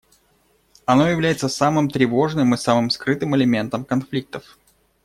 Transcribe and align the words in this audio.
Оно 0.87 1.07
является 1.09 1.47
самым 1.47 1.87
тревожным 1.87 2.55
и 2.55 2.57
самым 2.57 2.89
скрытым 2.89 3.35
элементом 3.35 3.85
конфликтов. 3.85 4.57